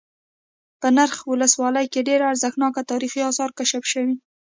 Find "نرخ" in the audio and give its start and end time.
0.97-1.17